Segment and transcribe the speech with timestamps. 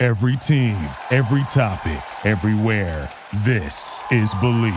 [0.00, 0.76] Every team,
[1.10, 3.10] every topic, everywhere.
[3.38, 4.72] This is BLEAV.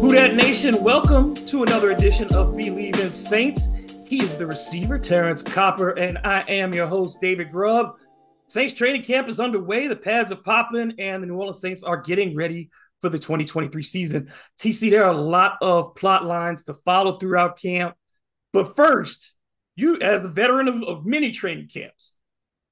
[0.00, 3.68] Who Dat Nation, welcome to another edition of BLEAV in Saints.
[4.04, 7.98] He is the receiver, Terrance Copper, and I am your host, David Grubb.
[8.48, 9.86] Saints training camp is underway.
[9.86, 12.68] The pads are popping, and the New Orleans Saints are getting ready
[13.06, 14.32] for the 2023 season.
[14.58, 17.94] TC, there are a lot of plot lines to follow throughout camp.
[18.52, 19.36] But first,
[19.76, 22.12] you, as the veteran of, of many training camps,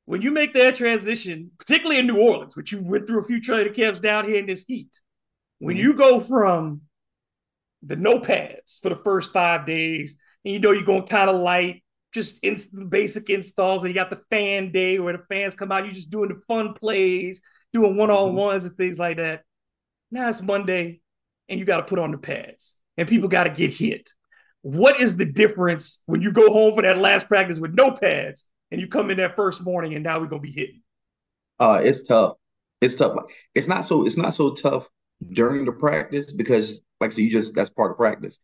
[0.06, 3.40] when you make that transition, particularly in New Orleans, which you went through a few
[3.40, 5.00] training camps down here in this heat,
[5.60, 5.84] when mm-hmm.
[5.84, 6.80] you go from
[7.82, 11.40] the no pads for the first five days, and you know you're going kind of
[11.40, 15.70] light, just inst- basic installs, and you got the fan day where the fans come
[15.70, 17.40] out, you're just doing the fun plays,
[17.72, 18.00] doing mm-hmm.
[18.00, 19.42] one on ones and things like that.
[20.10, 21.00] Now it's Monday,
[21.48, 24.10] and you got to put on the pads, and people got to get hit.
[24.62, 28.44] What is the difference when you go home for that last practice with no pads,
[28.70, 30.82] and you come in that first morning, and now we're gonna be hitting?
[31.58, 32.36] Uh, it's tough.
[32.80, 33.16] It's tough.
[33.54, 34.06] It's not so.
[34.06, 34.88] It's not so tough
[35.32, 38.40] during the practice because, like, so you just that's part of practice.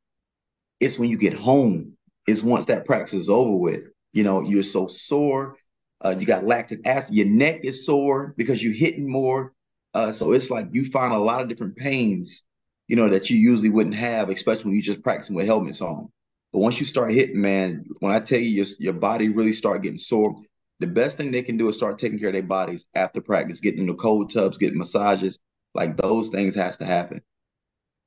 [0.78, 1.96] It's when you get home.
[2.26, 3.88] It's once that practice is over with.
[4.12, 5.56] You know, you're so sore.
[6.02, 7.14] Uh, you got lactic acid.
[7.14, 9.52] Your neck is sore because you're hitting more.
[9.94, 12.44] Uh, so it's like you find a lot of different pains,
[12.88, 16.08] you know, that you usually wouldn't have, especially when you're just practicing with helmets on.
[16.52, 19.82] But once you start hitting, man, when I tell you your, your body really start
[19.82, 20.34] getting sore,
[20.80, 23.60] the best thing they can do is start taking care of their bodies after practice,
[23.60, 25.38] getting in the cold tubs, getting massages.
[25.74, 27.20] Like those things has to happen.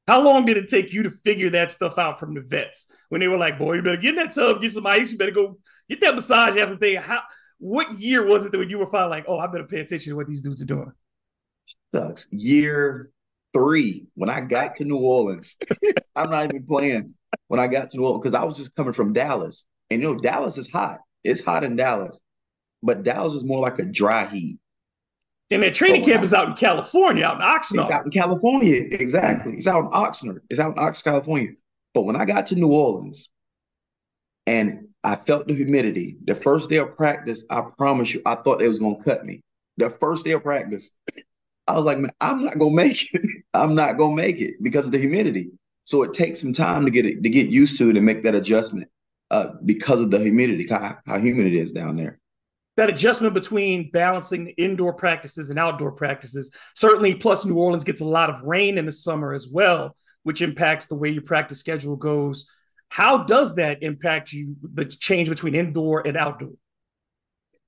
[0.07, 3.21] How long did it take you to figure that stuff out from the vets when
[3.21, 5.31] they were like, "Boy, you better get in that tub, get some ice, you better
[5.31, 6.97] go get that massage after thing"?
[6.97, 7.21] How?
[7.59, 10.11] What year was it that when you were finally like, "Oh, I better pay attention
[10.11, 10.91] to what these dudes are doing"?
[11.94, 12.28] Sucks.
[12.31, 13.12] Year
[13.53, 15.56] three when I got to New Orleans.
[16.16, 17.13] I'm not even playing.
[17.47, 20.07] When I got to New Orleans, because I was just coming from Dallas, and you
[20.07, 21.00] know Dallas is hot.
[21.24, 22.19] It's hot in Dallas,
[22.81, 24.59] but Dallas is more like a dry heat.
[25.51, 27.85] And that training camp I, is out in California, out in Oxnard.
[27.85, 29.53] It's out in California, exactly.
[29.53, 30.40] It's out in Oxnard.
[30.50, 31.51] It's out in Oxnard, California.
[31.94, 33.30] But when I got to New Orleans
[34.47, 38.59] and I felt the humidity, the first day of practice, I promise you, I thought
[38.59, 39.41] they was gonna cut me.
[39.78, 40.90] The first day of practice,
[41.68, 43.22] I was like, man, I'm not gonna make it.
[43.53, 45.51] I'm not gonna make it because of the humidity.
[45.85, 48.24] So it takes some time to get it to get used to it and make
[48.24, 48.90] that adjustment
[49.31, 52.19] uh, because of the humidity, how, how humid it is down there
[52.75, 56.51] that adjustment between balancing indoor practices and outdoor practices.
[56.75, 60.41] Certainly, plus New Orleans gets a lot of rain in the summer as well, which
[60.41, 62.50] impacts the way your practice schedule goes.
[62.90, 66.53] How does that impact you, the change between indoor and outdoor?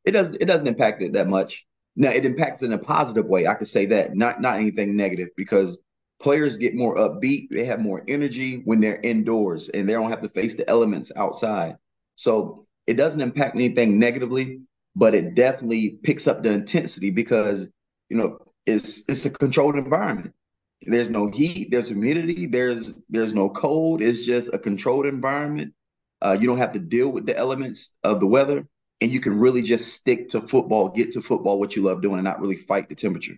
[0.04, 1.66] It doesn't it doesn't impact it that much.
[1.96, 3.48] Now it impacts in a positive way.
[3.48, 5.80] I could say that, not not anything negative, because
[6.22, 10.22] players get more upbeat, they have more energy when they're indoors and they don't have
[10.22, 11.78] to face the elements outside.
[12.16, 14.62] So it doesn't impact anything negatively
[14.96, 17.70] but it definitely picks up the intensity because
[18.10, 20.34] you know it's it's a controlled environment.
[20.82, 24.02] There's no heat, there's humidity, there's there's no cold.
[24.02, 25.74] It's just a controlled environment.
[26.22, 28.68] Uh, you don't have to deal with the elements of the weather,
[29.02, 32.16] and you can really just stick to football, get to football, what you love doing,
[32.16, 33.36] and not really fight the temperature.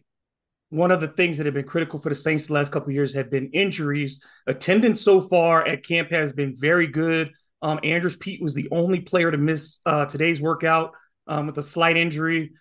[0.70, 3.14] One of the things that have been critical for the Saints the last couple years
[3.14, 4.22] have been injuries.
[4.48, 7.32] Attendance so far at camp has been very good.
[7.62, 10.94] Um, Andrus Peat was the only player to miss uh, today's workout
[11.26, 12.52] um, with a slight injury.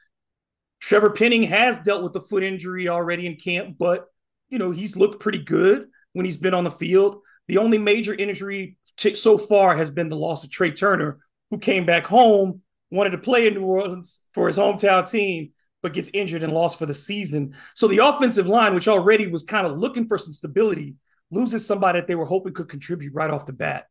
[0.81, 4.07] Trevor Penning has dealt with the foot injury already in camp, but
[4.49, 7.17] you know he's looked pretty good when he's been on the field.
[7.49, 11.19] The only major injury t- so far has been the loss of Trey Turner,
[11.51, 15.53] who came back home, wanted to play in New Orleans for his hometown team,
[15.83, 17.55] but gets injured and lost for the season.
[17.75, 20.95] So the offensive line, which already was kind of looking for some stability,
[21.31, 23.87] loses somebody that they were hoping could contribute right off the bat.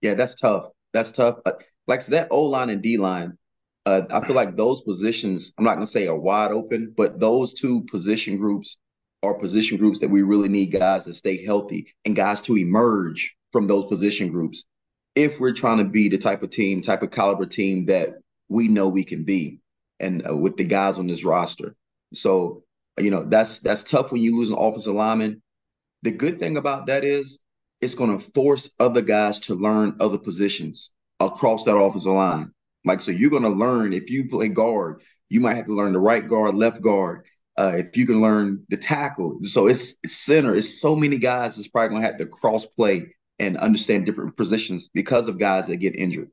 [0.00, 0.68] Yeah, that's tough.
[0.92, 1.38] That's tough.
[1.86, 3.36] Like so that O line and D line,
[3.86, 7.20] uh, I feel like those positions, I'm not going to say are wide open, but
[7.20, 8.78] those two position groups
[9.22, 13.34] are position groups that we really need guys to stay healthy and guys to emerge
[13.52, 14.64] from those position groups
[15.14, 18.14] if we're trying to be the type of team, type of caliber team that
[18.48, 19.60] we know we can be
[20.00, 21.74] and uh, with the guys on this roster.
[22.12, 22.62] So
[22.98, 25.42] You know, that's that's tough when you lose an offensive lineman.
[26.02, 27.40] The good thing about that is
[27.80, 32.52] it's going to force other guys to learn other positions across that offensive line.
[32.84, 35.92] Like, so you're going to learn if you play guard, you might have to learn
[35.92, 37.26] the right guard, left guard.
[37.58, 40.54] Uh, if you can learn the tackle, so it's, it's center.
[40.54, 44.36] It's so many guys that's probably going to have to cross play and understand different
[44.36, 46.30] positions because of guys that get injured.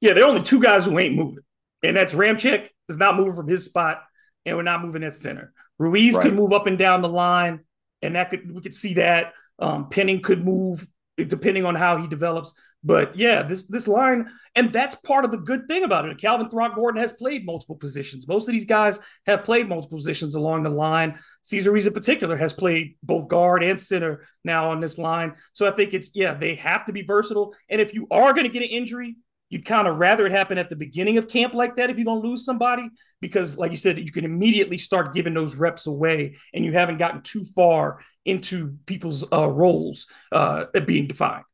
[0.00, 1.44] Yeah, there are only two guys who ain't moving,
[1.82, 4.02] and that's Ramczyk is not moving from his spot,
[4.44, 5.52] and we're not moving at center.
[5.78, 6.22] Ruiz right.
[6.22, 7.60] could move up and down the line,
[8.02, 9.32] and that could we could see that.
[9.58, 10.86] Um, Penning could move
[11.16, 12.52] depending on how he develops.
[12.86, 16.18] But yeah, this this line, and that's part of the good thing about it.
[16.18, 18.28] Calvin Throckmorton has played multiple positions.
[18.28, 21.18] Most of these guys have played multiple positions along the line.
[21.42, 25.34] Cesar Ruiz in particular has played both guard and center now on this line.
[25.52, 27.56] So I think it's yeah, they have to be versatile.
[27.68, 29.16] And if you are going to get an injury,
[29.48, 32.04] you'd kind of rather it happen at the beginning of camp like that if you're
[32.04, 32.88] going to lose somebody
[33.20, 36.98] because like you said you can immediately start giving those reps away and you haven't
[36.98, 41.44] gotten too far into people's uh, roles uh, being defined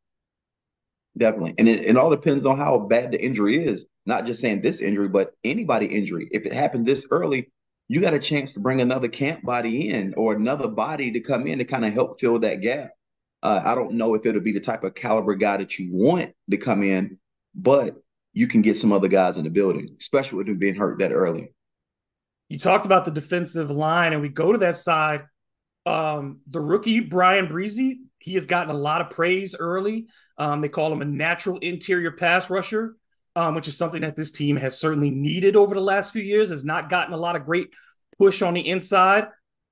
[1.17, 4.61] definitely and it, it all depends on how bad the injury is not just saying
[4.61, 7.51] this injury but anybody injury if it happened this early
[7.89, 11.47] you got a chance to bring another camp body in or another body to come
[11.47, 12.91] in to kind of help fill that gap
[13.43, 16.33] uh, i don't know if it'll be the type of caliber guy that you want
[16.51, 17.19] to come in
[17.55, 17.97] but
[18.33, 21.13] you can get some other guys in the building, especially with him being hurt that
[21.13, 21.53] early.
[22.49, 25.25] You talked about the defensive line, and we go to that side.
[25.85, 30.07] Um, the rookie Bryan Bresee, he has gotten a lot of praise early.
[30.39, 32.97] Um, they call him a natural interior pass rusher,
[33.37, 36.51] um, which is something that this team has certainly needed over the last few years.
[36.51, 37.69] Has not gotten a lot of great
[38.19, 39.29] push on the inside.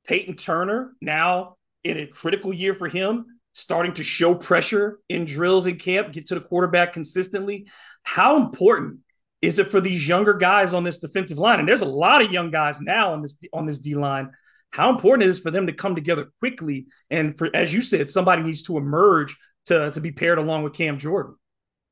[0.06, 5.66] Peyton Turner now in a critical year for him starting to show pressure in drills
[5.66, 7.66] in camp, get to the quarterback consistently.
[8.02, 9.00] How important
[9.42, 11.58] is it for these younger guys on this defensive line?
[11.58, 14.30] And there's a lot of young guys now on this on this D line.
[14.70, 18.08] How important it is for them to come together quickly, and for as you said,
[18.08, 19.36] somebody needs to emerge
[19.66, 21.34] to to be paired along with Cam Jordan.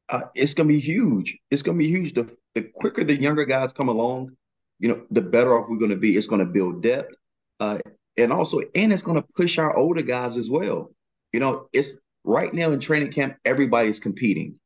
[0.08, 1.36] Uh, it's going to be huge.
[1.50, 2.14] It's going to be huge.
[2.14, 4.30] The, the quicker the younger guys come along,
[4.78, 6.16] you know, the better off we're going to be.
[6.16, 7.14] It's going to build depth,
[7.60, 7.78] uh,
[8.16, 10.92] and also, and it's going to push our older guys as well.
[11.32, 14.58] You know, it's right now in training camp, everybody's competing.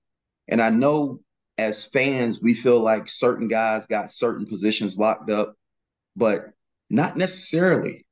[0.48, 1.20] And I know
[1.58, 5.54] as fans, we feel like certain guys got certain positions locked up,
[6.16, 6.50] but
[6.92, 8.04] not necessarily.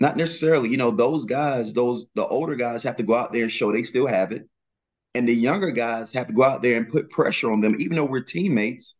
[0.00, 0.70] Not necessarily.
[0.70, 3.72] You know, those guys, those the older guys have to go out there and show
[3.72, 4.48] they still have it.
[5.14, 7.96] And the younger guys have to go out there and put pressure on them, even
[7.96, 8.94] though we're teammates,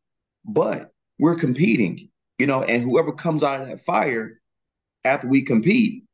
[0.44, 4.40] but we're competing, you know, and whoever comes out of that fire
[5.04, 6.04] after we compete,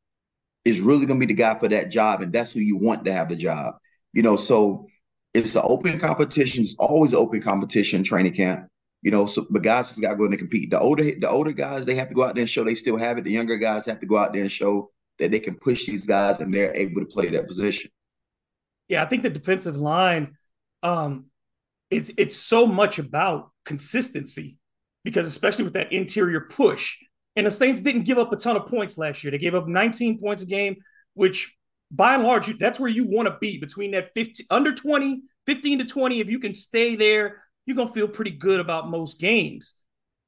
[0.65, 3.05] is really going to be the guy for that job, and that's who you want
[3.05, 3.75] to have the job.
[4.13, 4.87] You know, so
[5.35, 6.63] it's an open competition.
[6.63, 8.67] It's always an open competition training camp.
[9.05, 10.71] You know, so but guys just got to go in and compete.
[10.71, 12.97] The older the older guys they have to go out there and show they still
[12.97, 13.25] have it.
[13.25, 16.07] The younger guys have to go out there and show that they can push these
[16.07, 17.91] guys and they're able to play that position.
[18.89, 20.37] Yeah, I think the defensive line,
[20.83, 21.27] um,
[21.91, 24.57] it's it's so much about consistency
[25.05, 26.97] because especially with that interior push,
[27.37, 29.31] and the Saints didn't give up a ton of points last year.
[29.31, 30.77] They gave up 19 points a game,
[31.13, 31.55] which
[31.91, 35.79] by and large, that's where you want to be between that 15 under 20, 15
[35.81, 36.21] to 20.
[36.21, 39.75] If you can stay there, you're gonna feel pretty good about most games.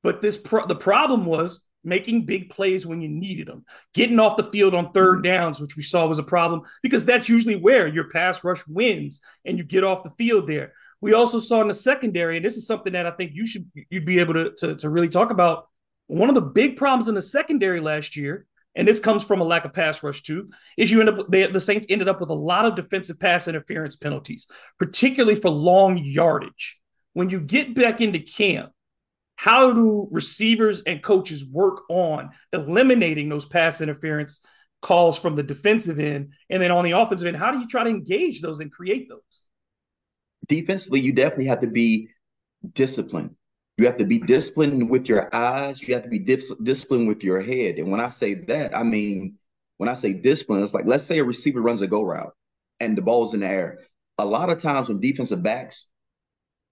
[0.02, 4.36] But this pro- the problem was making big plays when you needed them, getting off
[4.36, 5.32] the field on third mm-hmm.
[5.32, 9.20] downs, which we saw was a problem because that's usually where your pass rush wins
[9.44, 10.72] and you get off the field there.
[11.00, 13.70] We also saw in the secondary, and this is something that I think you should
[13.90, 15.68] you'd be able to, to, to really talk about
[16.08, 19.44] one of the big problems in the secondary last year, and this comes from a
[19.44, 22.30] lack of pass rush too, is you end up they, the Saints ended up with
[22.30, 24.46] a lot of defensive pass interference penalties,
[24.78, 26.78] particularly for long yardage.
[27.16, 28.72] When you get back into camp,
[29.36, 34.42] how do receivers and coaches work on eliminating those pass interference
[34.82, 36.34] calls from the defensive end?
[36.50, 39.08] And then on the offensive end, how do you try to engage those and create
[39.08, 39.20] those?
[40.46, 42.10] Defensively, you definitely have to be
[42.74, 43.34] disciplined.
[43.78, 45.80] You have to be disciplined with your eyes.
[45.88, 47.78] You have to be dis- disciplined with your head.
[47.78, 49.38] And when I say that, I mean,
[49.78, 52.34] when I say discipline, it's like, let's say a receiver runs a go route
[52.78, 53.78] and the ball's in the air.
[54.18, 55.88] A lot of times when defensive backs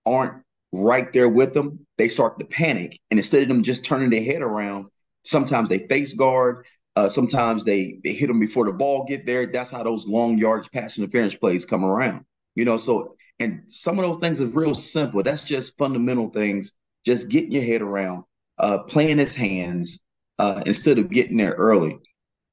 [0.07, 0.43] aren't
[0.73, 2.99] right there with them, they start to panic.
[3.11, 4.87] And instead of them just turning their head around,
[5.25, 6.67] sometimes they face guard.
[6.97, 9.47] Uh, sometimes they they hit them before the ball get there.
[9.47, 12.25] That's how those long yardage pass interference plays come around.
[12.55, 15.23] You know, so and some of those things are real simple.
[15.23, 16.73] That's just fundamental things
[17.05, 18.25] just getting your head around,
[18.59, 19.99] uh, playing his hands
[20.39, 21.99] uh, instead of getting there early.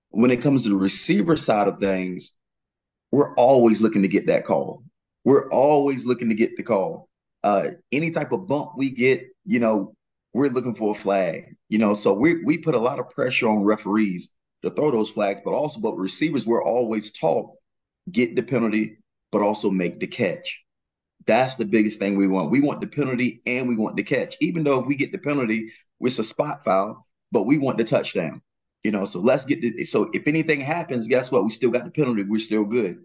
[0.10, 2.34] When it comes to the receiver side of things,
[3.12, 4.84] we're always looking to get that call.
[5.24, 7.10] We're always looking to get the call.
[7.44, 9.94] Uh, any type of bump we get, you know,
[10.34, 11.56] we're looking for a flag.
[11.70, 14.34] You know, so we we put a lot of pressure on referees
[14.64, 17.52] to throw those flags, but also, but receivers, we're always taught
[18.12, 18.98] get the penalty,
[19.32, 20.64] but also make the catch.
[21.26, 22.52] That's the biggest thing we want.
[22.52, 24.36] We want the penalty and we want the catch.
[24.42, 27.84] Even though if we get the penalty, it's a spot foul, but we want the
[27.84, 28.42] touchdown.
[28.84, 31.44] You know, so let's get the so if anything happens, guess what?
[31.44, 32.24] We still got the penalty.
[32.24, 32.98] We're still good.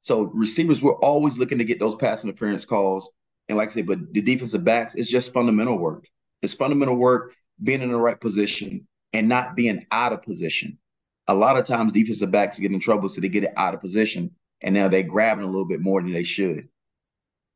[0.00, 3.10] So receivers, we're always looking to get those pass interference calls.
[3.50, 6.06] And like I said, but the defensive backs, it's just fundamental work.
[6.40, 10.78] It's fundamental work, being in the right position and not being out of position.
[11.26, 13.80] A lot of times defensive backs get in trouble, so they get it out of
[13.80, 14.30] position
[14.60, 16.68] and now they're grabbing a little bit more than they should.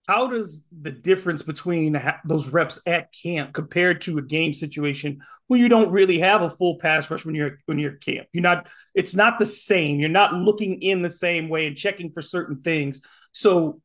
[0.08, 5.60] How does the difference between those reps at camp compared to a game situation when
[5.60, 8.26] you don't really have a full pass rush when you're when you're camp?
[8.32, 8.66] You're not.
[8.94, 10.00] It's not the same.
[10.00, 13.00] You're not looking in the same way and checking for certain things.
[13.32, 13.80] So,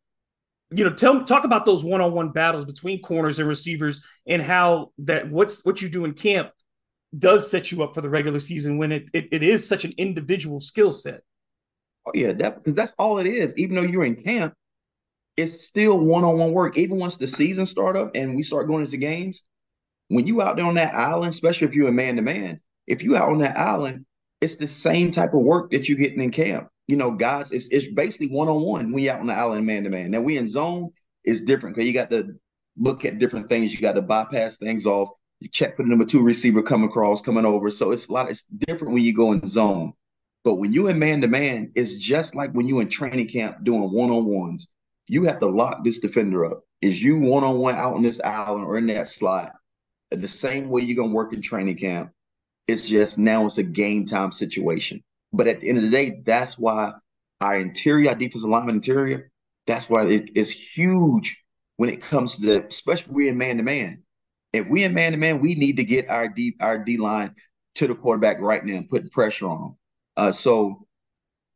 [0.71, 4.41] you know, tell talk about those one on one battles between corners and receivers and
[4.41, 6.51] how that what's what you do in camp
[7.17, 9.93] does set you up for the regular season when it it, it is such an
[9.97, 11.21] individual skill set.
[12.05, 13.53] Oh yeah, that that's all it is.
[13.57, 14.53] Even though you're in camp,
[15.37, 16.77] it's still one-on-one work.
[16.77, 19.43] Even once the season start up and we start going into games,
[20.09, 23.29] when you out there on that island, especially if you're a man-to-man, if you out
[23.29, 24.05] on that island,
[24.41, 26.69] it's the same type of work that you're getting in camp.
[26.87, 30.11] You know, guys, it's it's basically one-on-one when you out on the island man-to-man.
[30.11, 30.91] Now we in zone
[31.23, 32.35] is different because you got to
[32.77, 33.73] look at different things.
[33.73, 35.09] You got to bypass things off.
[35.39, 37.69] You check for the number two receiver coming across, coming over.
[37.69, 38.29] So it's a lot.
[38.29, 39.93] It's different when you go in zone.
[40.43, 43.63] But when you in man to man, it's just like when you in training camp
[43.63, 44.67] doing one on ones.
[45.07, 46.61] You have to lock this defender up.
[46.81, 49.53] Is you one on one out on this island or in that slot?
[50.11, 52.11] The same way you're gonna work in training camp.
[52.69, 55.03] It's just now it's a game time situation.
[55.33, 56.93] But at the end of the day, that's why
[57.41, 59.31] our interior, our defensive lineman interior,
[59.65, 61.43] that's why it is huge
[61.77, 64.03] when it comes to the, especially we're in man to man.
[64.53, 67.35] If we in man to man, we need to get our D our D line
[67.75, 69.77] to the quarterback right now and putting pressure on them.
[70.17, 70.87] Uh, so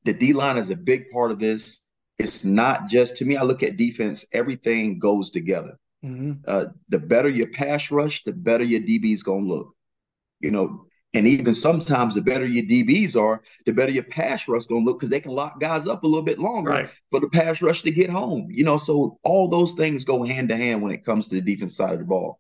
[0.06, 1.82] the D line is a big part of this.
[2.20, 3.36] It's not just to me.
[3.36, 5.78] I look at defense; everything goes together.
[6.06, 6.34] Mm-hmm.
[6.48, 9.76] Uh, the better your pass rush, the better your DB is going to look.
[10.40, 14.66] You know, and even sometimes the better your DBs are, the better your pass rush
[14.66, 16.90] going to look because they can lock guys up a little bit longer right.
[17.12, 18.48] for the pass rush to get home.
[18.50, 21.42] You know, so all those things go hand to hand when it comes to the
[21.42, 22.40] defense side of the ball.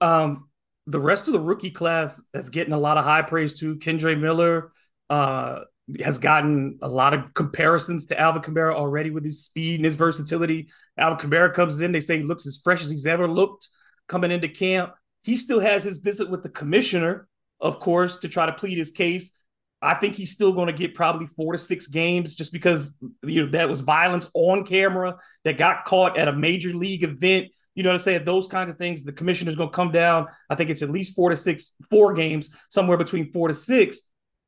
[0.00, 0.48] Um,
[0.86, 3.76] the rest of the rookie class is getting a lot of high praise too.
[3.76, 4.72] Kendre Miller,
[5.10, 5.60] uh,
[6.00, 9.94] has gotten a lot of comparisons to Alvin Kamara already with his speed and his
[9.94, 10.68] versatility.
[10.98, 13.68] Alvin Kamara comes in, they say he looks as fresh as he's ever looked
[14.06, 14.92] coming into camp.
[15.22, 17.28] He still has his visit with the commissioner,
[17.60, 19.32] of course, to try to plead his case.
[19.80, 23.44] I think he's still going to get probably four to six games just because you
[23.44, 27.48] know that was violence on camera that got caught at a major league event.
[27.74, 28.24] You know what I'm saying?
[28.24, 29.04] Those kinds of things.
[29.04, 30.26] The commissioner's going to come down.
[30.50, 34.00] I think it's at least four to six, four games, somewhere between four to six.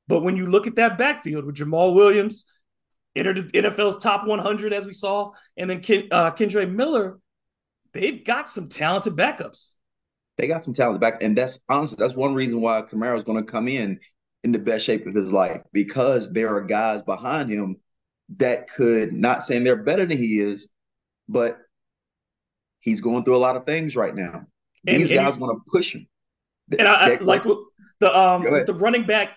[0.09, 2.45] But when you look at that backfield with Jamaal Williams,
[3.15, 7.21] entered NFL's top 100 as we saw, and then Ken, uh, Kendre Miller,
[7.93, 9.69] they've got some talented backups.
[10.41, 13.45] They got some talent back, and that's honestly that's one reason why Kamara is going
[13.45, 14.01] to come in
[14.43, 17.77] in the best shape of his life because there are guys behind him
[18.39, 20.71] that could not saying they're better than he is,
[21.29, 21.59] but
[22.79, 24.47] he's going through a lot of things right now.
[24.83, 26.09] These and, guys want to push him.
[26.79, 27.43] And I, I like
[27.99, 29.37] the um the running back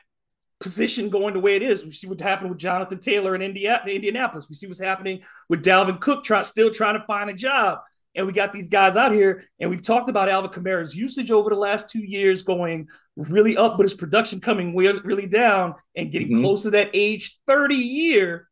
[0.61, 1.83] position going the way it is.
[1.83, 4.47] We see what happened with Jonathan Taylor in Indiana, Indianapolis.
[4.47, 7.79] We see what's happening with Dalvin Cook try, still trying to find a job.
[8.15, 11.49] And we got these guys out here, and we've talked about Alvin Kamara's usage over
[11.49, 16.29] the last two years going really up, but his production coming really down and getting
[16.29, 16.43] mm-hmm.
[16.43, 18.47] close to that age 30 year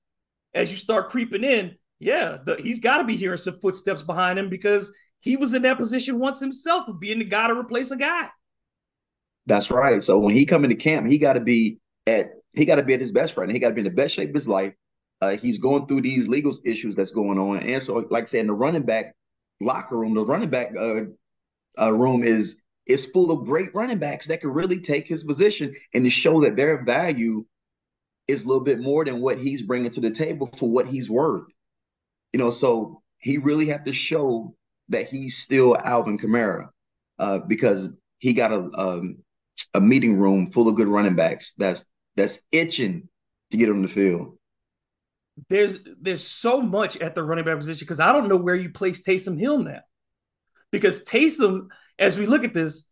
[0.53, 1.75] as you start creeping in.
[1.99, 5.61] Yeah, the, he's got to be hearing some footsteps behind him because he was in
[5.61, 8.29] that position once himself of being the guy to replace a guy.
[9.45, 10.01] That's right.
[10.01, 12.93] So when he come into camp, he got to be at he got to be
[12.93, 13.53] at his best right now.
[13.53, 14.73] He got to be in the best shape of his life.
[15.21, 18.41] Uh, he's going through these legal issues that's going on, and so like I said,
[18.41, 19.15] in the running back
[19.61, 21.01] locker room, the running back uh,
[21.79, 25.73] uh, room is is full of great running backs that can really take his position
[25.93, 27.45] and to show that their value
[28.27, 31.09] is a little bit more than what he's bringing to the table for what he's
[31.09, 31.47] worth.
[32.33, 34.55] You know, so he really have to show
[34.89, 36.69] that he's still Alvin Kamara
[37.19, 39.17] uh, because he got a um,
[39.73, 43.07] a meeting room full of good running backs that's that's itching
[43.51, 44.37] to get on the field.
[45.49, 48.69] There's there's so much at the running back position because I don't know where you
[48.69, 49.81] place Taysom Hill now.
[50.71, 51.69] Because Taysom,
[51.99, 52.87] as we look at this,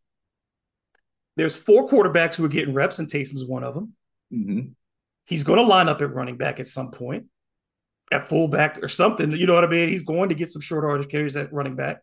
[1.38, 3.94] there's four quarterbacks who are getting reps, and Taysom's one of them.
[4.34, 4.72] Mm-hmm.
[5.26, 7.28] He's going to line up at running back at some point,
[8.12, 9.32] at fullback or something.
[9.32, 9.90] You know what I mean?
[9.90, 12.02] He's going to get some short yardage carries at running back.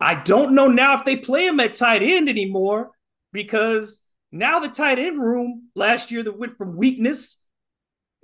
[0.00, 2.92] I don't know now if they play him at tight end anymore
[3.32, 7.42] because Now the tight end room last year that went from weakness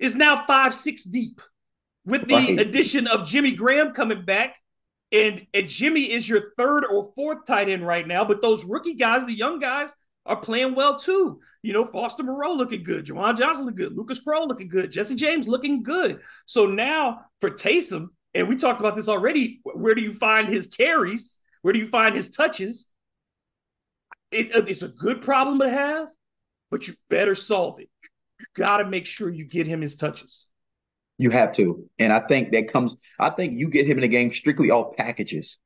[0.05, 1.41] is now five, six deep
[2.05, 2.61] with the right.
[2.61, 4.57] addition of Jimmy Graham coming back.
[5.13, 8.25] And, and Jimmy is your third or fourth tight end right now.
[8.25, 9.95] But those rookie guys, the young guys,
[10.27, 11.41] are playing well too.
[11.63, 15.17] You know, Foster Moreau looking good, Juwan Johnson looking good, Lucas Krull looking good, Jesse
[15.17, 16.21] James looking good.
[16.47, 20.67] So now for Taysom, and we talked about this already, where do you find his
[20.67, 21.39] carries?
[21.63, 22.87] Where do you find his touches?
[24.31, 26.09] It, uh, it's a good problem to have,
[26.71, 27.89] but you better solve it.
[28.39, 30.49] You got to make sure you get him his touches.
[31.19, 31.89] You have to.
[31.99, 34.93] And I think that comes, I think you get him in the game strictly all
[34.93, 35.59] packages.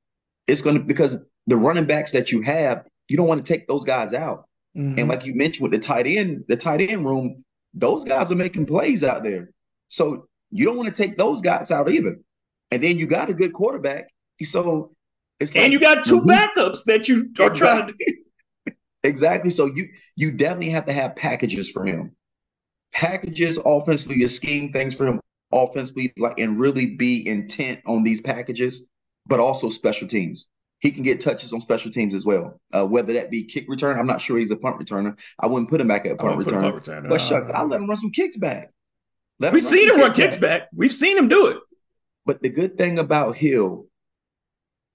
[0.46, 3.66] It's going to, because the running backs that you have, you don't want to take
[3.66, 4.44] those guys out.
[4.76, 4.98] Mm-hmm.
[4.98, 7.44] And like you mentioned with the tight end, the tight end room,
[7.74, 9.50] those guys are making plays out there.
[9.88, 12.16] So you don't want to take those guys out either.
[12.70, 14.08] And then you got a good quarterback.
[14.42, 14.92] So
[15.40, 18.72] it's like, and you got two backups that you are trying to
[19.02, 19.50] exactly.
[19.50, 22.14] So you you definitely have to have packages for him.
[22.92, 25.20] Packages offensively, you scheme things for him
[25.52, 28.88] offensively, like and really be intent on these packages,
[29.26, 30.48] but also special teams
[30.80, 32.60] he can get touches on special teams as well.
[32.72, 35.18] Uh, whether that be kick return, I'm not sure he's a punt returner.
[35.40, 36.62] I wouldn't put him back at punt return.
[36.62, 37.08] Punt returner.
[37.08, 38.70] But shucks, I'll let him run some kicks back.
[39.40, 40.62] Let We've seen him run kicks back.
[40.62, 40.68] back.
[40.74, 41.58] We've seen him do it.
[42.26, 43.86] But the good thing about Hill,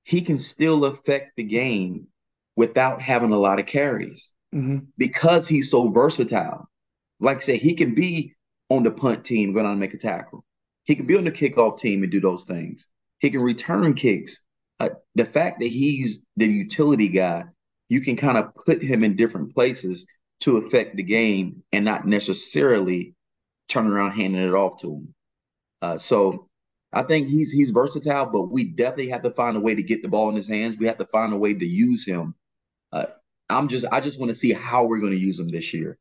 [0.04, 2.08] he can still affect the game
[2.56, 4.86] without having a lot of carries mm-hmm.
[4.98, 6.70] because he's so versatile.
[7.24, 8.36] Like I said, he can be
[8.70, 10.44] on the punt team going on and make a tackle.
[10.84, 12.90] He can be on the kickoff team and do those things.
[13.20, 14.44] He can return kicks
[14.80, 17.46] uh, the fact that he's the utility guy,
[17.90, 20.08] you can kind of put him in different places
[20.42, 23.14] to affect the game and not necessarily
[23.70, 25.14] turn around handing it off to him.
[25.82, 26.50] Uh, so
[26.92, 30.02] I think he's he's versatile, but we definitely have to find a way to get
[30.02, 30.78] the ball in his hands.
[30.78, 32.36] We have to find a way to use him.
[32.92, 33.06] Uh,
[33.50, 35.98] I'm just I just want to see how we're going to use him this year.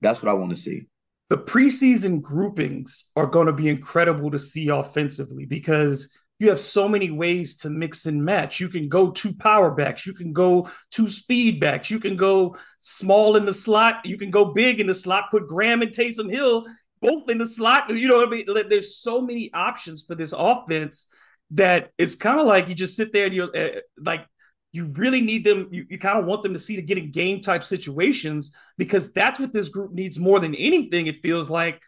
[0.00, 0.86] That's what I want to see.
[1.30, 6.88] The preseason groupings are going to be incredible to see offensively because you have so
[6.88, 8.60] many ways to mix and match.
[8.60, 12.56] You can go two power backs, you can go two speed backs, you can go
[12.80, 16.30] small in the slot, you can go big in the slot, put Graham and Taysom
[16.30, 16.64] Hill
[17.00, 17.90] both in the slot.
[17.90, 18.68] You know what I mean?
[18.68, 21.12] There's so many options for this offense
[21.52, 24.26] that it's kind of like you just sit there and you're uh, like,
[24.72, 25.68] you really need them.
[25.70, 29.12] You, you kind of want them to see to get in game type situations because
[29.12, 31.06] that's what this group needs more than anything.
[31.06, 31.80] It feels like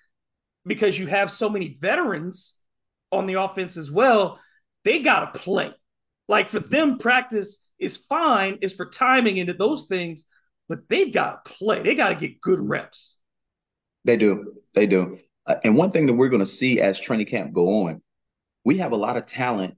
[0.65, 2.57] because you have so many veterans
[3.13, 4.39] on the offense as well,
[4.85, 5.73] they got to play.
[6.29, 10.25] Like for them, practice is fine, is for timing into those things,
[10.69, 11.83] but they've got to play.
[11.83, 13.17] They got to get good reps.
[14.05, 14.55] They do.
[14.75, 15.19] They do.
[15.47, 18.01] Uh, and one thing that we're going to see as training camp go on,
[18.65, 19.77] we have a lot of talent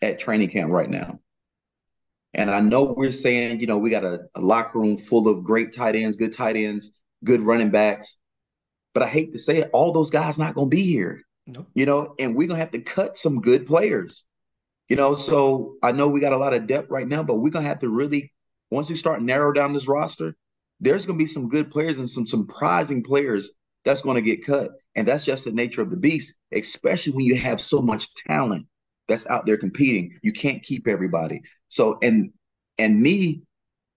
[0.00, 1.18] at training camp right now.
[2.34, 5.44] And I know we're saying, you know, we got a, a locker room full of
[5.44, 6.92] great tight ends, good tight ends,
[7.24, 8.18] good running backs.
[8.94, 11.22] But I hate to say it, all those guys not going to be here.
[11.48, 11.66] Nope.
[11.74, 14.24] You know, and we're gonna have to cut some good players.
[14.88, 17.50] You know, so I know we got a lot of depth right now, but we're
[17.50, 18.32] gonna have to really
[18.70, 20.36] once we start narrow down this roster,
[20.80, 23.52] there's gonna be some good players and some surprising players
[23.84, 24.72] that's gonna get cut.
[24.94, 28.66] And that's just the nature of the beast, especially when you have so much talent
[29.08, 30.18] that's out there competing.
[30.22, 31.42] You can't keep everybody.
[31.68, 32.32] So and
[32.78, 33.42] and me,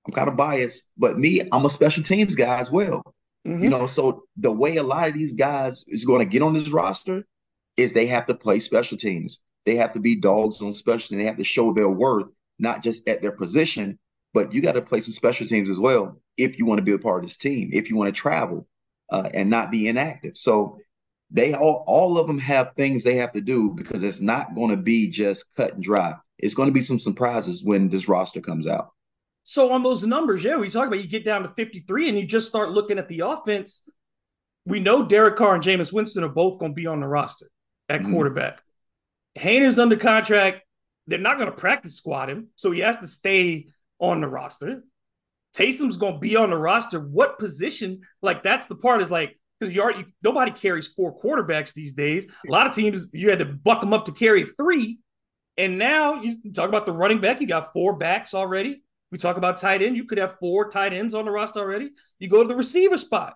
[0.07, 3.03] I'm kind of biased, but me, I'm a special teams guy as well.
[3.47, 3.63] Mm-hmm.
[3.63, 6.53] You know, so the way a lot of these guys is going to get on
[6.53, 7.23] this roster
[7.77, 9.41] is they have to play special teams.
[9.65, 12.27] They have to be dogs on special, and they have to show their worth,
[12.59, 13.99] not just at their position,
[14.33, 16.93] but you got to play some special teams as well if you want to be
[16.93, 18.67] a part of this team, if you want to travel
[19.11, 20.35] uh, and not be inactive.
[20.37, 20.79] So
[21.31, 24.71] they all all of them have things they have to do because it's not going
[24.71, 26.15] to be just cut and dry.
[26.37, 28.89] It's going to be some surprises when this roster comes out.
[29.43, 32.25] So on those numbers, yeah, we talk about you get down to 53 and you
[32.25, 33.87] just start looking at the offense.
[34.65, 37.49] We know Derek Carr and Jameis Winston are both going to be on the roster
[37.89, 38.13] at mm-hmm.
[38.13, 38.61] quarterback.
[39.37, 40.61] Haener's under contract.
[41.07, 43.67] They're not going to practice squad him, so he has to stay
[43.99, 44.83] on the roster.
[45.55, 46.99] Taysom's going to be on the roster.
[46.99, 48.01] What position?
[48.21, 51.93] Like that's the part is like because you are you, nobody carries four quarterbacks these
[51.93, 52.25] days.
[52.47, 54.99] A lot of teams you had to buck them up to carry three,
[55.57, 57.39] and now you talk about the running back.
[57.39, 58.81] You got four backs already.
[59.11, 59.95] We talk about tight end.
[59.95, 61.91] You could have four tight ends on the roster already.
[62.17, 63.35] You go to the receiver spot.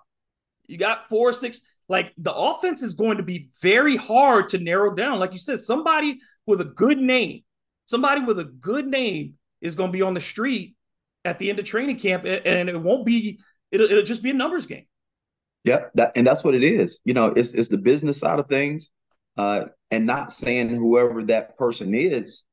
[0.67, 1.61] You got four, six.
[1.87, 5.19] Like the offense is going to be very hard to narrow down.
[5.19, 7.43] Like you said, somebody with a good name,
[7.85, 10.75] somebody with a good name is going to be on the street
[11.23, 13.39] at the end of training camp, and it won't be.
[13.71, 14.85] It'll, it'll just be a numbers game.
[15.65, 17.01] Yep, that, and that's what it is.
[17.05, 18.91] You know, it's it's the business side of things,
[19.37, 22.45] uh, and not saying whoever that person is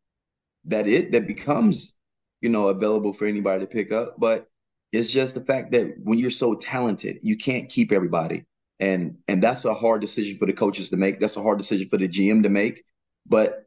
[0.67, 1.97] that it that becomes
[2.43, 4.49] you know available for anybody to pick up, but
[4.93, 8.45] It's just the fact that when you're so talented, you can't keep everybody.
[8.81, 11.21] And and that's a hard decision for the coaches to make.
[11.21, 12.85] That's a hard decision for the GM to make.
[13.27, 13.67] But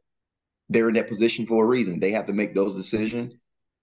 [0.70, 2.00] they're in that position for a reason.
[2.00, 3.34] They have to make those decisions.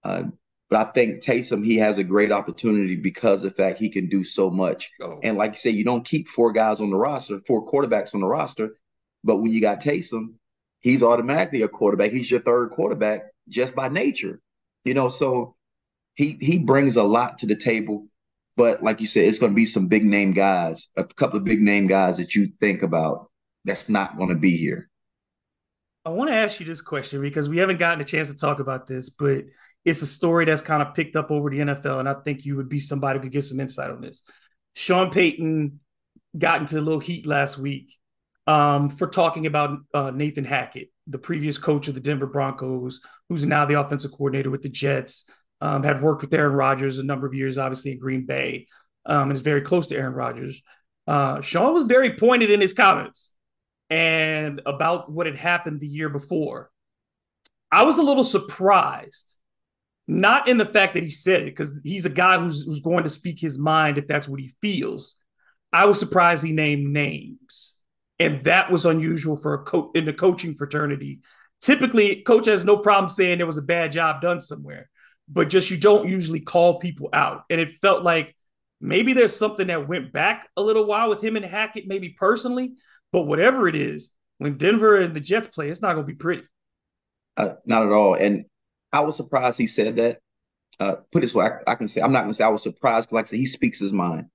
[0.04, 0.24] Uh,
[0.70, 4.08] but I think Taysom, he has a great opportunity because of the fact he can
[4.08, 4.90] do so much.
[5.00, 5.20] Oh.
[5.22, 8.20] And like you say, you don't keep four guys on the roster, four quarterbacks on
[8.20, 8.76] the roster.
[9.22, 10.34] But when you got Taysom,
[10.80, 12.12] he's automatically a quarterback.
[12.12, 14.40] He's your third quarterback just by nature.
[14.84, 15.54] You know, so
[16.14, 18.06] he he brings a lot to the table.
[18.56, 21.44] But like you said, it's going to be some big name guys, a couple of
[21.44, 23.30] big name guys that you think about
[23.64, 24.88] that's not going to be here.
[26.04, 28.60] I want to ask you this question because we haven't gotten a chance to talk
[28.60, 29.44] about this, but
[29.84, 32.56] it's a story that's kind of picked up over the NFL, and I think you
[32.56, 34.22] would be somebody who could give some insight on this.
[34.74, 35.80] Sean Payton
[36.36, 37.94] got into a little heat last week
[38.46, 43.46] um, for talking about uh, Nathan Hackett, the previous coach of the Denver Broncos, who's
[43.46, 45.28] now the offensive coordinator with the Jets.
[45.60, 48.66] Um, had worked with Aaron Rodgers a number of years, obviously in Green Bay,
[49.06, 50.60] um, and is very close to Aaron Rodgers.
[51.06, 53.32] Uh, Sean was very pointed in his comments
[53.88, 56.70] and about what had happened the year before.
[57.70, 59.36] I was a little surprised,
[60.06, 63.04] not in the fact that he said it, because he's a guy who's, who's going
[63.04, 65.16] to speak his mind if that's what he feels.
[65.72, 67.76] I was surprised he named names.
[68.20, 71.20] And that was unusual for a coach in the coaching fraternity.
[71.60, 74.88] Typically, coach has no problem saying there was a bad job done somewhere,
[75.28, 77.42] but just you don't usually call people out.
[77.50, 78.36] And it felt like
[78.80, 82.74] maybe there's something that went back a little while with him and Hackett, maybe personally,
[83.10, 86.16] but whatever it is, when Denver and the Jets play, it's not going to be
[86.16, 86.42] pretty.
[87.36, 88.14] Uh, not at all.
[88.14, 88.44] And
[88.94, 90.20] I was surprised he said that.
[90.80, 92.62] Uh, put this way, I, I, can say I'm not going to say I was
[92.62, 93.12] surprised.
[93.12, 94.26] Like I said, he speaks his mind.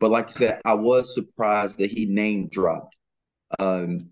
[0.00, 2.96] But like you said, I was surprised that he name dropped.
[3.58, 4.10] Um,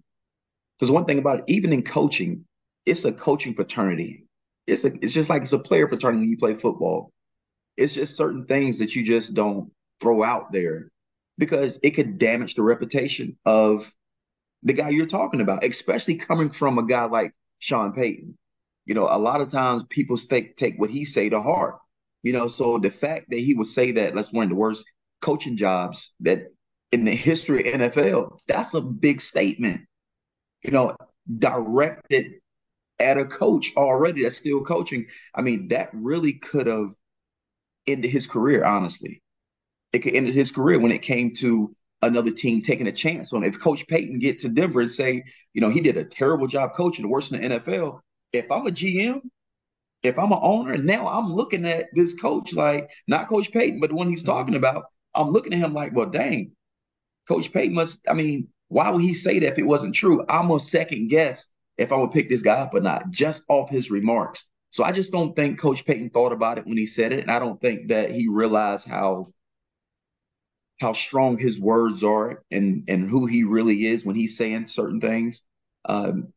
[0.78, 2.44] because one thing about it, even in coaching,
[2.86, 4.26] it's a coaching fraternity.
[4.66, 7.12] It's a, it's just like it's a player fraternity when you play football.
[7.76, 10.88] It's just certain things that you just don't throw out there
[11.38, 13.92] because it could damage the reputation of
[14.62, 18.36] the guy you're talking about, especially coming from a guy like Sean Payton.
[18.84, 21.78] You know, a lot of times people take take what he say to heart.
[22.22, 24.84] You know, so the fact that he would say that that's one of the worst
[25.20, 26.44] coaching jobs that
[26.92, 29.82] in the history of NFL, that's a big statement.
[30.62, 30.96] You know,
[31.38, 32.34] directed
[33.00, 35.06] at a coach already that's still coaching.
[35.34, 36.92] I mean, that really could have
[37.86, 39.22] ended his career, honestly.
[39.92, 43.44] It could end his career when it came to another team taking a chance on.
[43.44, 46.74] If Coach Payton get to Denver and say, you know, he did a terrible job
[46.74, 48.00] coaching, the worst in the NFL.
[48.32, 49.20] If I'm a GM,
[50.02, 53.90] if I'm an owner, now I'm looking at this coach like not Coach Payton, but
[53.90, 56.52] the one he's talking about, I'm looking at him like, well, dang,
[57.28, 58.00] Coach Payton must.
[58.08, 60.24] I mean, why would he say that if it wasn't true?
[60.28, 63.70] I'm gonna second guess if I would pick this guy up or not, just off
[63.70, 64.48] his remarks.
[64.70, 67.30] So I just don't think Coach Payton thought about it when he said it, and
[67.30, 69.26] I don't think that he realized how
[70.80, 75.00] how strong his words are and and who he really is when he's saying certain
[75.00, 75.44] things.
[75.84, 76.32] Um,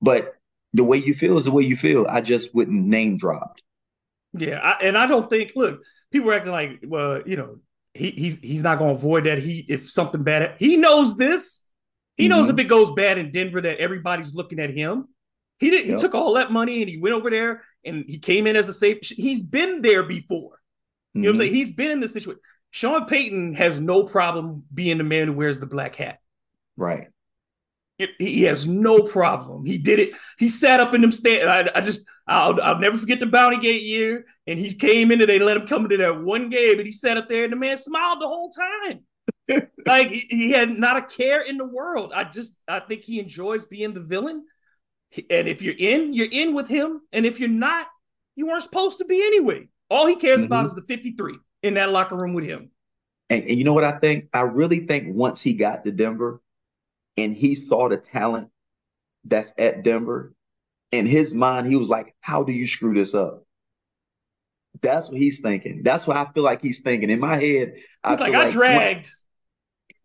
[0.00, 0.34] but
[0.72, 2.06] the way you feel is the way you feel.
[2.08, 3.56] I just wouldn't name drop.
[4.32, 5.52] Yeah, I, and I don't think.
[5.54, 7.58] Look, people are acting like, well, you know,
[7.94, 9.38] he, he's he's not going to avoid that.
[9.38, 11.64] He if something bad, he knows this.
[12.16, 12.58] He knows mm-hmm.
[12.58, 15.08] if it goes bad in Denver that everybody's looking at him.
[15.58, 15.86] He did.
[15.86, 15.96] Yep.
[15.96, 18.68] He took all that money and he went over there and he came in as
[18.68, 18.98] a safe.
[19.02, 20.58] He's been there before.
[21.14, 21.38] You know what I'm mm-hmm.
[21.40, 21.52] saying?
[21.52, 22.40] He's been in this situation.
[22.70, 26.18] Sean Payton has no problem being the man who wears the black hat.
[26.76, 27.08] Right.
[27.98, 29.64] It, he has no problem.
[29.64, 30.12] He did it.
[30.38, 31.48] He sat up in them stand.
[31.48, 34.24] I, I, just, I'll, I'll never forget the Bounty Gate year.
[34.46, 36.92] And he came in and they let him come into that one game and he
[36.92, 39.00] sat up there and the man smiled the whole time.
[39.86, 42.12] like he, he, had not a care in the world.
[42.14, 44.44] I just, I think he enjoys being the villain.
[45.30, 47.02] And if you're in, you're in with him.
[47.12, 47.86] And if you're not,
[48.34, 49.68] you weren't supposed to be anyway.
[49.90, 50.46] All he cares mm-hmm.
[50.46, 52.70] about is the 53 in that locker room with him.
[53.28, 54.28] And, and you know what I think?
[54.32, 56.40] I really think once he got to Denver
[57.16, 58.48] and he saw the talent
[59.24, 60.34] that's at Denver,
[60.90, 63.44] in his mind, he was like, How do you screw this up?
[64.80, 65.82] That's what he's thinking.
[65.82, 67.10] That's what I feel like he's thinking.
[67.10, 69.10] In my head, he's I like, I dragged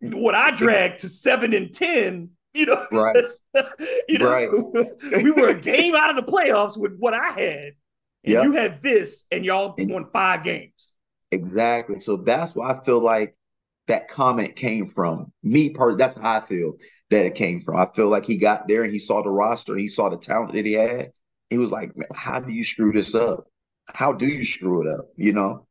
[0.00, 0.14] once...
[0.14, 2.30] what I dragged to seven and ten.
[2.54, 3.24] You know, right?
[4.08, 4.48] you know, right.
[5.22, 7.72] we were a game out of the playoffs with what I had,
[8.24, 8.44] and yep.
[8.44, 10.94] you had this, and y'all and, won five games.
[11.30, 12.00] Exactly.
[12.00, 13.36] So that's why I feel like
[13.86, 15.70] that comment came from me.
[15.70, 16.74] Part that's how I feel
[17.10, 17.76] that it came from.
[17.76, 20.16] I feel like he got there and he saw the roster and he saw the
[20.16, 21.12] talent that he had.
[21.50, 23.46] He was like, "How do you screw this up?
[23.94, 25.66] How do you screw it up?" You know.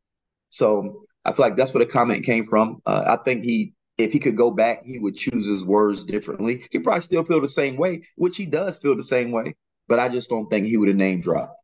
[0.50, 2.82] So I feel like that's where the comment came from.
[2.86, 6.66] Uh, I think he, if he could go back, he would choose his words differently.
[6.72, 9.56] He probably still feel the same way, which he does feel the same way.
[9.88, 11.56] But I just don't think he would have name dropped.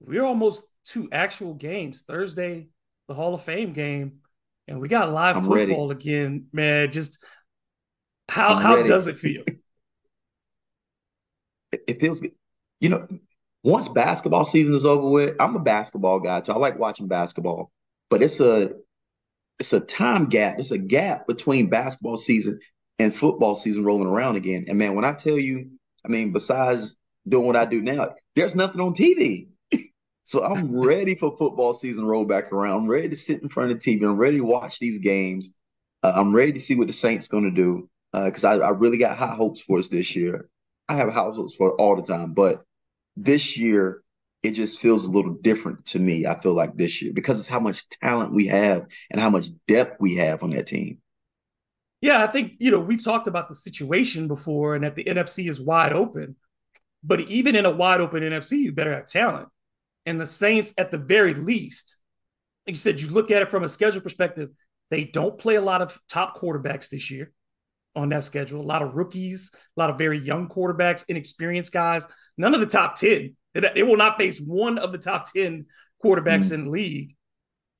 [0.00, 2.68] We're almost to actual games Thursday
[3.08, 4.20] the Hall of Fame game,
[4.68, 5.90] and we got live I'm football ready.
[5.90, 6.90] again, man.
[6.90, 7.18] Just
[8.28, 9.44] how how does it feel?
[11.72, 12.30] It, it feels good.
[12.78, 13.08] You know,
[13.64, 17.72] once basketball season is over with, I'm a basketball guy so I like watching basketball,
[18.08, 18.70] but it's a
[19.58, 20.60] it's a time gap.
[20.60, 22.60] It's a gap between basketball season
[22.98, 24.66] and football season rolling around again.
[24.68, 25.70] And man, when I tell you,
[26.04, 29.48] I mean, besides doing what I do now, there's nothing on TV.
[30.28, 32.78] So I'm ready for football season roll back around.
[32.78, 34.04] I'm ready to sit in front of the TV.
[34.04, 35.52] I'm ready to watch these games.
[36.02, 38.70] Uh, I'm ready to see what the Saints going to do Uh, because I, I
[38.70, 40.48] really got high hopes for us this year.
[40.88, 42.64] I have high hopes for it all the time, but
[43.14, 44.02] this year
[44.42, 46.24] it just feels a little different to me.
[46.24, 49.48] I feel like this year because it's how much talent we have and how much
[49.68, 51.02] depth we have on that team.
[52.00, 55.50] Yeah, I think, you know, we've talked about the situation before and that the NFC
[55.50, 56.36] is wide open.
[57.04, 59.48] But even in a wide open NFC, you better have talent.
[60.06, 61.98] And the Saints, at the very least,
[62.66, 64.50] like you said, you look at it from a schedule perspective,
[64.90, 67.32] they don't play a lot of top quarterbacks this year
[67.96, 68.60] on that schedule.
[68.60, 72.06] A lot of rookies, a lot of very young quarterbacks, inexperienced guys.
[72.36, 73.34] None of the top 10.
[73.54, 75.66] They will not face one of the top 10
[76.04, 76.54] quarterbacks mm-hmm.
[76.54, 77.16] in the league.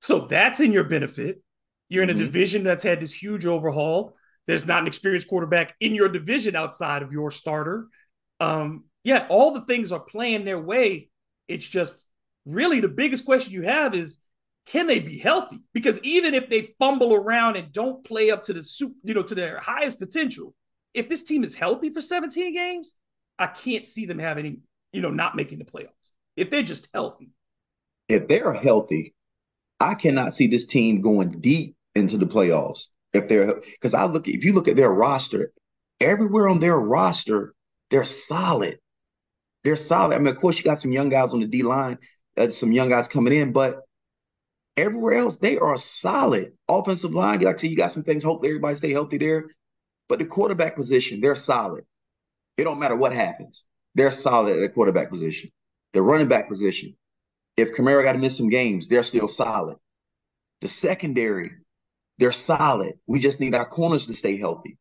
[0.00, 1.42] So that's in your benefit.
[1.88, 2.24] You're in a mm-hmm.
[2.24, 4.16] division that's had this huge overhaul.
[4.46, 7.88] There's not an experienced quarterback in your division outside of your starter.
[8.40, 11.10] Um, yeah, all the things are playing their way.
[11.48, 12.04] It's just
[12.44, 14.18] really the biggest question you have is
[14.66, 15.60] can they be healthy?
[15.72, 19.34] Because even if they fumble around and don't play up to the you know, to
[19.34, 20.54] their highest potential,
[20.92, 22.94] if this team is healthy for 17 games,
[23.38, 25.90] I can't see them having, you know, not making the playoffs.
[26.36, 27.30] If they're just healthy.
[28.08, 29.14] If they're healthy,
[29.78, 32.88] I cannot see this team going deep into the playoffs.
[33.12, 35.52] If they're because I look if you look at their roster,
[36.00, 37.54] everywhere on their roster,
[37.90, 38.78] they're solid.
[39.64, 40.14] They're solid.
[40.14, 41.98] I mean, of course, you got some young guys on the D line
[42.36, 43.80] uh, some young guys coming in, but
[44.76, 46.52] everywhere else they are solid.
[46.68, 48.22] Offensive line, like I said, you got some things.
[48.22, 49.46] Hopefully, everybody stay healthy there.
[50.08, 51.84] But the quarterback position, they're solid.
[52.56, 53.64] It don't matter what happens.
[53.94, 55.50] They're solid at the quarterback position.
[55.92, 56.94] The running back position,
[57.56, 59.76] if Kamara got to miss some games, they're still solid.
[60.60, 61.52] The secondary,
[62.18, 62.94] they're solid.
[63.06, 64.78] We just need our corners to stay healthy.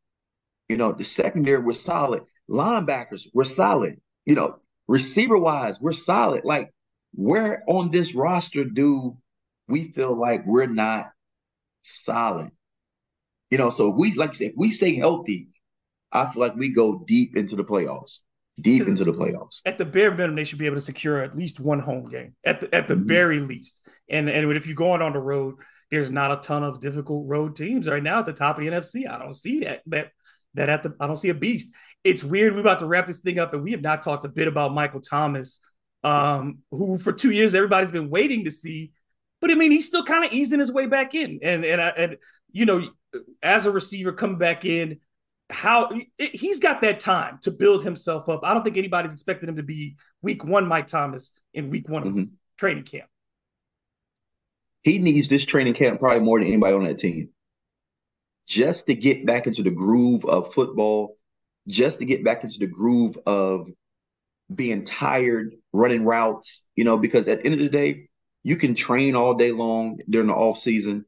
[0.69, 2.23] You know, the secondary, we're solid.
[2.49, 3.99] Linebackers, we're solid.
[4.25, 6.43] You know, receiver wise, we're solid.
[6.43, 6.71] Like
[7.13, 9.17] where on this roster do
[9.67, 11.09] we feel like we're not
[11.83, 12.51] solid?
[13.49, 15.49] You know, so if we like you said, if we stay healthy,
[16.11, 18.19] I feel like we go deep into the playoffs.
[18.59, 19.59] Deep into the playoffs.
[19.65, 22.35] At the bare minimum, they should be able to secure at least one home game.
[22.45, 23.07] At the at the mm-hmm.
[23.07, 23.81] very least.
[24.09, 25.55] And and if you're going on the road,
[25.91, 28.71] there's not a ton of difficult road teams right now at the top of the
[28.71, 29.09] NFC.
[29.09, 30.11] I don't see that that
[30.53, 31.73] that at the I don't see a beast.
[32.03, 32.53] It's weird.
[32.53, 34.73] We're about to wrap this thing up, and we have not talked a bit about
[34.73, 35.59] Michael Thomas
[36.05, 38.91] um, who for two years everybody's been waiting to see.
[39.45, 42.17] But I mean, he's still kind of easing his way back in, and and and
[42.51, 42.89] you know,
[43.43, 45.01] as a receiver coming back in,
[45.51, 48.39] how he's got that time to build himself up.
[48.43, 52.03] I don't think anybody's expected him to be week one Mike Thomas in week one
[52.03, 52.19] mm-hmm.
[52.21, 52.27] of
[52.57, 53.05] training camp.
[54.81, 57.29] He needs this training camp probably more than anybody on that team.
[58.47, 61.17] Just to get back into the groove of football,
[61.67, 63.69] just to get back into the groove of
[64.51, 68.07] being tired, running routes, you know, because at the end of the day,
[68.45, 71.03] you can train all day long during the off season.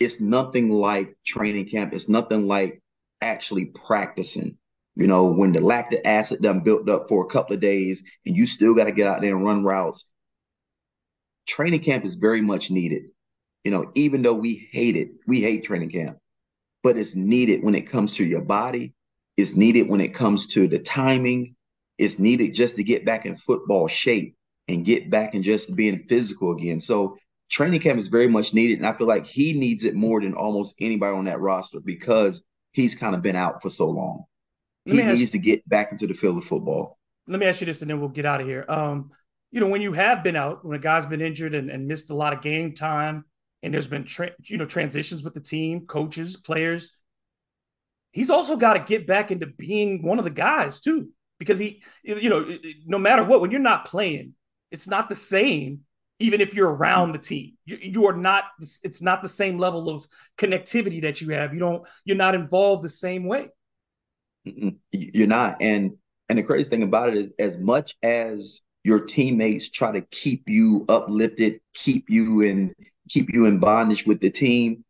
[0.00, 1.94] It's nothing like training camp.
[1.94, 2.82] It's nothing like
[3.20, 4.58] actually practicing.
[4.96, 8.36] You know, when the lactic acid done built up for a couple of days and
[8.36, 10.04] you still got to get out there and run routes.
[11.46, 13.04] Training camp is very much needed.
[13.62, 16.18] You know, even though we hate it, we hate training camp,
[16.82, 18.94] but it's needed when it comes to your body.
[19.36, 21.54] It's needed when it comes to the timing
[21.98, 24.34] it's needed just to get back in football shape
[24.68, 26.80] and get back and just being physical again.
[26.80, 27.16] So
[27.50, 28.78] training camp is very much needed.
[28.78, 32.42] And I feel like he needs it more than almost anybody on that roster because
[32.72, 34.24] he's kind of been out for so long.
[34.86, 36.98] Let he needs to get back into the field of football.
[37.28, 38.64] Let me ask you this and then we'll get out of here.
[38.68, 39.10] Um,
[39.50, 42.10] you know, when you have been out, when a guy's been injured and, and missed
[42.10, 43.24] a lot of game time,
[43.62, 46.90] and there's been tra- you know transitions with the team, coaches, players,
[48.12, 51.82] he's also got to get back into being one of the guys too because he,
[52.02, 54.34] you know, no matter what, when you're not playing,
[54.72, 55.80] it's not the same.
[56.18, 58.44] Even if you're around the team, you, you are not.
[58.60, 60.06] It's not the same level of
[60.38, 61.52] connectivity that you have.
[61.52, 61.86] You don't.
[62.04, 63.48] You're not involved the same way.
[64.92, 65.56] You're not.
[65.60, 65.92] And
[66.28, 70.44] and the crazy thing about it is, as much as your teammates try to keep
[70.48, 72.72] you uplifted, keep you in
[73.08, 74.84] keep you in bondage with the team,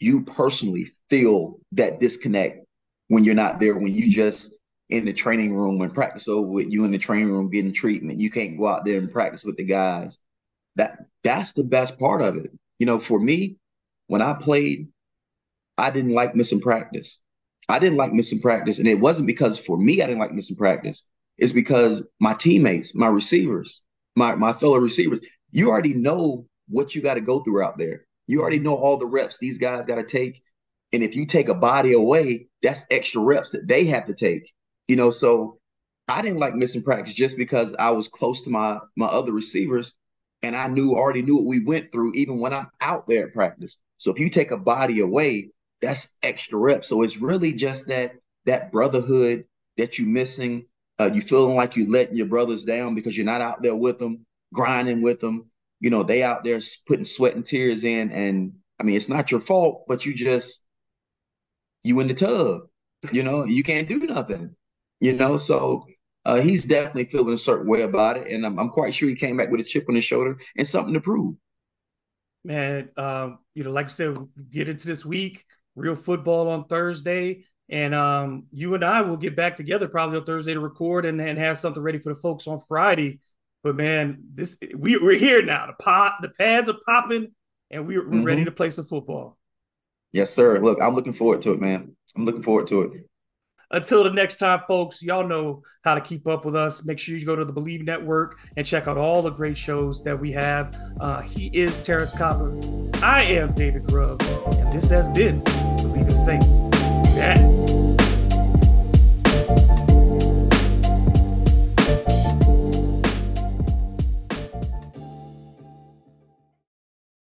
[0.00, 2.66] you personally feel that disconnect
[3.06, 3.76] when you're not there.
[3.76, 4.52] When you just
[4.90, 8.18] in the training room when practice over with you in the training room getting treatment.
[8.18, 10.18] You can't go out there and practice with the guys.
[10.76, 12.50] that that's the best part of it.
[12.78, 13.56] You know, for me,
[14.06, 14.88] when I played,
[15.76, 17.20] I didn't like missing practice.
[17.68, 18.78] I didn't like missing practice.
[18.78, 21.04] And it wasn't because for me, I didn't like missing practice.
[21.36, 23.82] It's because my teammates, my receivers,
[24.16, 25.20] my, my fellow receivers,
[25.50, 28.06] you already know what you got to go through out there.
[28.26, 30.42] You already know all the reps these guys got to take.
[30.92, 34.52] And if you take a body away, that's extra reps that they have to take.
[34.88, 35.58] You know, so
[36.08, 39.94] I didn't like missing practice just because I was close to my my other receivers
[40.42, 43.34] and I knew already knew what we went through even when I'm out there at
[43.34, 43.78] practice.
[43.98, 45.50] So if you take a body away,
[45.82, 46.88] that's extra reps.
[46.88, 48.12] So it's really just that
[48.46, 49.44] that brotherhood
[49.76, 50.66] that you're missing.
[51.00, 53.98] Uh, you feeling like you're letting your brothers down because you're not out there with
[54.00, 55.48] them, grinding with them.
[55.78, 58.10] You know, they out there putting sweat and tears in.
[58.10, 60.64] And I mean, it's not your fault, but you just
[61.84, 62.62] you in the tub.
[63.12, 64.56] You know, you can't do nothing.
[65.00, 65.86] You know, so
[66.24, 69.14] uh, he's definitely feeling a certain way about it, and I'm, I'm quite sure he
[69.14, 71.34] came back with a chip on his shoulder and something to prove.
[72.44, 74.16] Man, um, you know, like I said,
[74.50, 75.44] get into this week
[75.78, 77.44] real football on Thursday.
[77.70, 81.20] And um, you and I will get back together probably on Thursday to record and,
[81.20, 83.20] and have something ready for the folks on Friday.
[83.62, 85.66] But man, this we, we're here now.
[85.66, 87.32] The pot, the pads are popping,
[87.70, 88.24] and we're, we're mm-hmm.
[88.24, 89.36] ready to play some football.
[90.12, 90.58] Yes, sir.
[90.60, 91.94] Look, I'm looking forward to it, man.
[92.16, 93.08] I'm looking forward to it.
[93.70, 96.86] Until the next time, folks, y'all know how to keep up with us.
[96.86, 100.02] Make sure you go to the BLEAV Network and check out all the great shows
[100.04, 100.74] that we have.
[100.98, 102.58] Uh, he is Terrance Copper.
[103.02, 106.60] I am David Grubb, and this has been Bleav in Saints.
[107.14, 107.36] Yeah.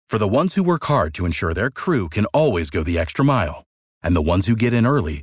[0.09, 3.25] For the ones who work hard to ensure their crew can always go the extra
[3.25, 3.65] mile,
[4.03, 5.23] and the ones who get in early